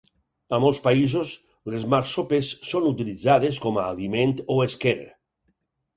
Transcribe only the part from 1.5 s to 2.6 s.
les marsopes